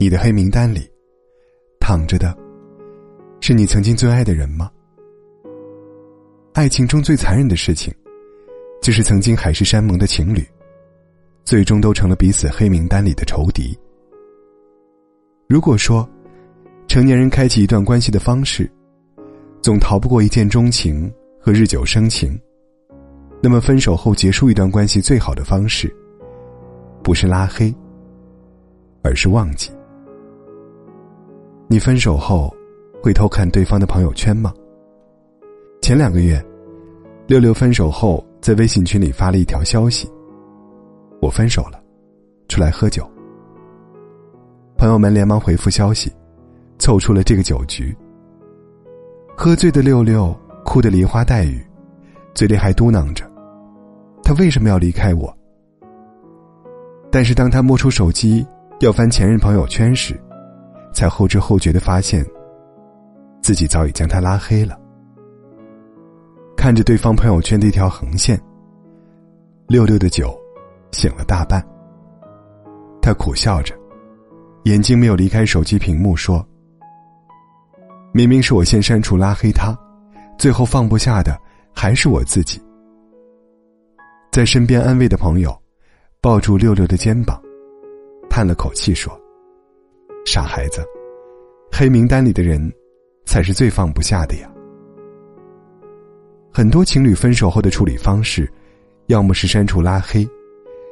[0.00, 0.88] 你的黑名单里，
[1.80, 2.32] 躺着的，
[3.40, 4.70] 是你曾经最爱的人吗？
[6.52, 7.92] 爱情中最残忍的事情，
[8.80, 10.46] 就是曾经海誓山盟的情侣，
[11.42, 13.76] 最终都成了彼此黑名单里的仇敌。
[15.48, 16.08] 如果说，
[16.86, 18.70] 成年人开启一段关系的方式，
[19.60, 22.40] 总逃不过一见钟情和日久生情，
[23.42, 25.92] 那么分手后结束一段关系最好的方式，
[27.02, 27.74] 不是拉黑，
[29.02, 29.72] 而是忘记。
[31.70, 32.50] 你分手后，
[33.02, 34.54] 会偷看对方的朋友圈吗？
[35.82, 36.42] 前两个月，
[37.26, 40.10] 六六分手后在微信群里发了一条消息
[41.20, 41.78] ：“我分手了，
[42.48, 43.06] 出来喝酒。”
[44.78, 46.10] 朋友们连忙回复消息，
[46.78, 47.94] 凑出了这个酒局。
[49.36, 51.62] 喝醉的六六哭得梨花带雨，
[52.32, 53.30] 嘴里还嘟囔着
[54.24, 55.30] ：“他为什么要离开我？”
[57.12, 58.46] 但是当他摸出手机
[58.80, 60.18] 要翻前任朋友圈时，
[60.98, 62.26] 才后知后觉的发现，
[63.40, 64.76] 自己早已将他拉黑了。
[66.56, 68.36] 看着对方朋友圈的一条横线，
[69.68, 70.36] 六六的酒
[70.90, 71.64] 醒了大半。
[73.00, 73.76] 他苦笑着，
[74.64, 76.44] 眼睛没有离开手机屏幕，说
[78.10, 79.72] ：“明明是我先删除拉黑他，
[80.36, 81.40] 最后放不下的
[81.72, 82.60] 还是我自己。”
[84.34, 85.56] 在身边安慰的朋友，
[86.20, 87.40] 抱住六六的肩膀，
[88.28, 89.16] 叹了口气说。
[90.24, 90.84] 傻孩子，
[91.72, 92.72] 黑名单里的人，
[93.24, 94.50] 才是最放不下的呀。
[96.52, 98.50] 很多情侣分手后的处理方式，
[99.06, 100.28] 要么是删除拉黑，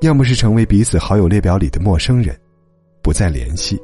[0.00, 2.38] 要么是成为彼此好友列表里的陌生人，
[3.02, 3.80] 不再联系。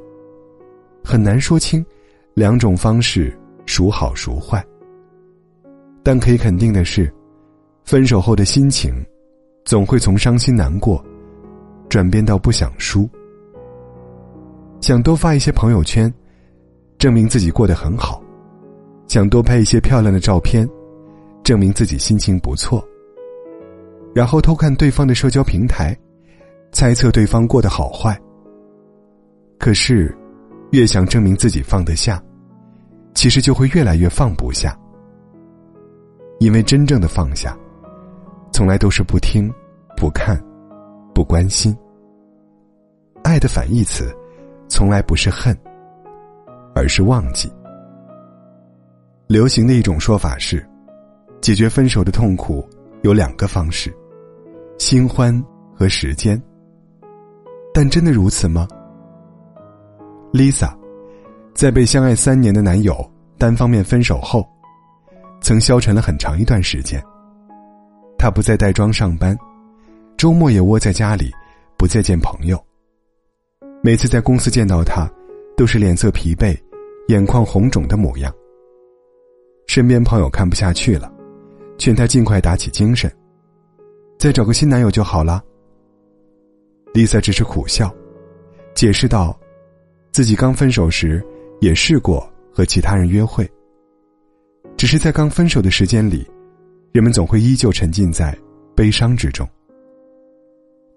[1.03, 1.85] 很难说清，
[2.33, 4.65] 两种方式孰好孰坏。
[6.03, 7.13] 但可以肯定的是，
[7.85, 9.05] 分手后的心情，
[9.65, 11.05] 总会从伤心难过，
[11.89, 13.09] 转变到不想输。
[14.85, 16.13] 想多发一些朋友圈，
[16.99, 18.23] 证明自己过得很好；
[19.09, 20.69] 想多拍一些漂亮的照片，
[21.43, 22.87] 证明自己心情不错。
[24.15, 25.97] 然后偷看对方的社交平台，
[26.71, 28.15] 猜测对方过得好坏。
[29.59, 30.15] 可是，
[30.73, 32.23] 越想证明自己放得下，
[33.15, 34.79] 其实就会越来越放不下。
[36.41, 37.57] 因为真正的放下，
[38.53, 39.51] 从来都是不听、
[39.97, 40.39] 不看、
[41.15, 41.75] 不关心。
[43.23, 44.15] 爱的反义词。
[44.69, 45.57] 从来不是恨，
[46.75, 47.53] 而是忘记。
[49.27, 50.67] 流行的一种说法是，
[51.41, 52.69] 解决分手的痛苦
[53.03, 53.95] 有两个方式：
[54.79, 55.43] 新欢
[55.75, 56.41] 和时间。
[57.73, 58.69] 但真的如此吗
[60.33, 60.73] ？Lisa，
[61.55, 62.95] 在被相爱三年的男友
[63.39, 64.47] 单方面分手后，
[65.41, 67.03] 曾消沉了很长一段时间。
[68.19, 69.37] 她不再带妆上班，
[70.17, 71.31] 周末也窝在家里，
[71.77, 72.63] 不再见朋友。
[73.85, 75.07] 每次在公司见到他，
[75.59, 76.57] 都是脸色疲惫、
[77.09, 78.35] 眼眶红肿的模样。
[79.67, 81.13] 身边朋友看不下去了，
[81.77, 83.15] 劝他尽快打起精神，
[84.19, 85.45] 再找个新男友就好了。
[86.95, 87.95] Lisa 只是苦笑，
[88.75, 89.39] 解释道
[90.13, 91.23] ：“自己刚分手时
[91.61, 93.47] 也试过和其他人约会，
[94.79, 96.27] 只是在刚分手的时间里，
[96.91, 98.35] 人们总会依旧沉浸在
[98.75, 99.47] 悲伤之中。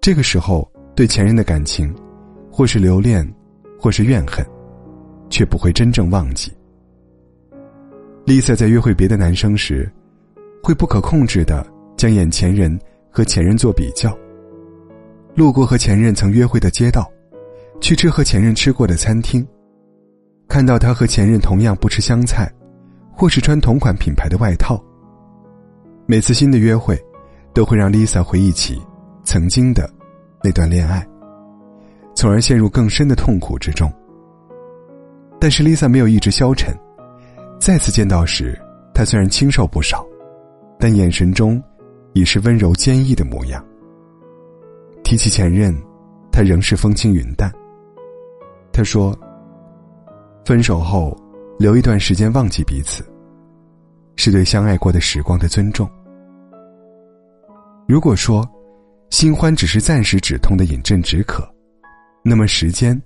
[0.00, 0.66] 这个时候，
[0.96, 1.94] 对前任的感情。”
[2.58, 3.24] 或是留恋，
[3.78, 4.44] 或是怨恨，
[5.30, 6.52] 却不会真正忘记。
[8.26, 9.88] Lisa 在约会别的男生时，
[10.60, 11.64] 会不可控制的
[11.96, 12.76] 将眼前人
[13.12, 14.12] 和前任做比较。
[15.36, 17.08] 路过和前任曾约会的街道，
[17.80, 19.46] 去吃和前任吃过的餐厅，
[20.48, 22.52] 看到他和前任同样不吃香菜，
[23.12, 24.82] 或是穿同款品牌的外套。
[26.06, 27.00] 每次新的约会，
[27.54, 28.82] 都会让 Lisa 回忆起
[29.22, 29.88] 曾经的
[30.42, 31.06] 那段恋爱。
[32.18, 33.88] 从而陷入更深的痛苦之中。
[35.38, 36.76] 但是 Lisa 没有一直消沉，
[37.60, 38.60] 再次见到时，
[38.92, 40.04] 她虽然清瘦不少，
[40.80, 41.62] 但眼神中
[42.14, 43.64] 已是温柔坚毅的模样。
[45.04, 45.72] 提起前任，
[46.32, 47.52] 她仍是风轻云淡。
[48.72, 49.16] 她说
[50.44, 51.16] ：“分手后，
[51.56, 53.04] 留一段时间忘记彼此，
[54.16, 55.88] 是对相爱过的时光的尊重。
[57.86, 58.44] 如果说，
[59.10, 61.48] 新欢只是暂时止痛的饮鸩止渴。”
[62.28, 63.00] 那么时间，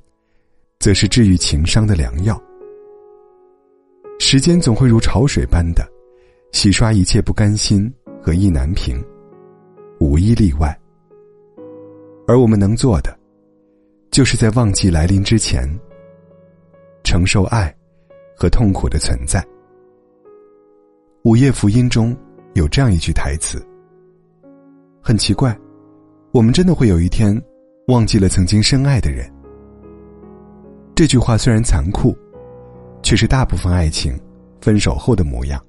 [0.80, 2.42] 则是治愈情伤的良药。
[4.18, 5.88] 时间总会如潮水般的
[6.50, 7.88] 洗刷一切不甘心
[8.20, 9.00] 和意难平，
[10.00, 10.76] 无一例外。
[12.26, 13.16] 而我们能做的，
[14.10, 15.68] 就是在忘记来临之前，
[17.04, 17.72] 承受爱
[18.36, 19.40] 和痛苦的存在。
[21.22, 22.16] 午夜福音中
[22.54, 23.64] 有这样一句台词：
[25.00, 25.56] 很奇怪，
[26.32, 27.40] 我们真的会有一天。
[27.88, 29.28] 忘记了曾经深爱的人，
[30.94, 32.16] 这句话虽然残酷，
[33.02, 34.16] 却是大部分爱情
[34.60, 35.60] 分手后的模样。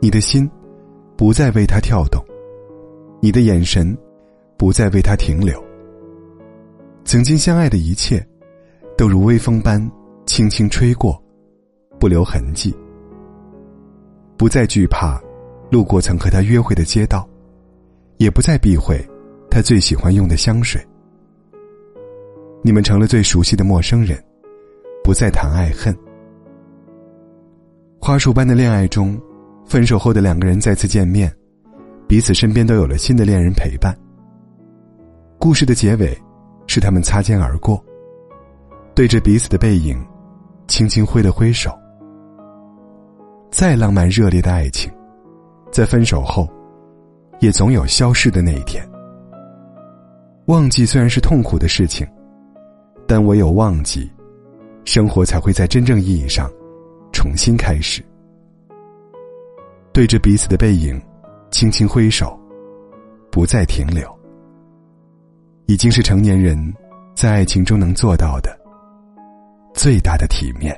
[0.00, 0.50] 你的心
[1.14, 2.24] 不再为他跳动，
[3.20, 3.96] 你的眼神
[4.56, 5.62] 不再为他停留。
[7.04, 8.26] 曾经相爱的一切，
[8.96, 9.78] 都如微风般
[10.24, 11.22] 轻轻吹过，
[12.00, 12.74] 不留痕迹。
[14.38, 15.20] 不再惧怕
[15.70, 17.28] 路过曾和他约会的街道，
[18.16, 18.98] 也不再避讳
[19.50, 20.82] 他最喜欢用的香水。
[22.66, 24.18] 你们成了最熟悉的陌生人，
[25.04, 25.94] 不再谈爱恨。
[28.00, 29.20] 花束般的恋爱中，
[29.66, 31.30] 分手后的两个人再次见面，
[32.08, 33.94] 彼此身边都有了新的恋人陪伴。
[35.38, 36.18] 故事的结尾。
[36.66, 37.78] 是他们擦肩而过，
[38.94, 40.02] 对着彼此的背影，
[40.66, 41.70] 轻轻挥了挥手。
[43.50, 44.90] 再浪漫热烈的爱情，
[45.70, 46.48] 在分手后，
[47.38, 48.82] 也总有消逝的那一天。
[50.46, 52.08] 忘记虽然是痛苦的事情，
[53.14, 54.10] 但唯有忘记，
[54.84, 56.50] 生活才会在真正意义上
[57.12, 58.04] 重新开始。
[59.92, 61.00] 对着彼此的背影，
[61.48, 62.36] 轻轻挥手，
[63.30, 64.12] 不再停留。
[65.66, 66.74] 已经是成年人，
[67.14, 68.50] 在爱情中能做到的
[69.74, 70.76] 最大的体面。